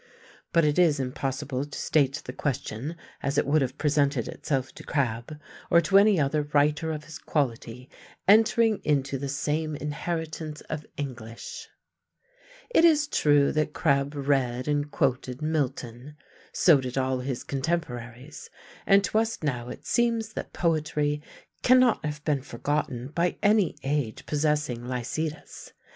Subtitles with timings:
[0.51, 4.83] But it is impossible to state the question as it would have presented itself to
[4.83, 5.39] Crabbe
[5.69, 7.87] or to any other writer of his quality
[8.27, 11.67] entering into the same inheritance of English.
[12.71, 16.17] It is true that Crabbe read and quoted Milton;
[16.51, 18.49] so did all his contemporaries;
[18.87, 21.21] and to us now it seems that poetry
[21.61, 25.73] cannot have been forgotten by any age possessing Lycidas.